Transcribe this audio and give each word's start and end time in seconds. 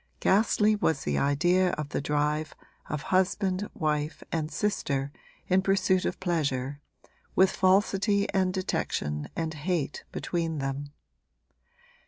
Ghastly 0.19 0.75
was 0.75 1.03
the 1.03 1.19
idea 1.19 1.73
of 1.73 1.89
the 1.89 2.01
drive 2.01 2.55
of 2.89 3.03
husband, 3.13 3.69
wife 3.75 4.23
and 4.31 4.49
sister 4.51 5.11
in 5.47 5.61
pursuit 5.61 6.05
of 6.05 6.19
pleasure, 6.19 6.81
with 7.35 7.51
falsity 7.51 8.27
and 8.31 8.51
detection 8.51 9.29
and 9.35 9.53
hate 9.53 10.03
between 10.11 10.57
them. 10.57 10.91